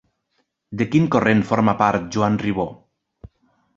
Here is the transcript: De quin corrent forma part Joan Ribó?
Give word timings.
De 0.81 0.87
quin 0.95 1.05
corrent 1.15 1.45
forma 1.51 1.77
part 1.85 2.09
Joan 2.17 2.41
Ribó? 2.47 2.67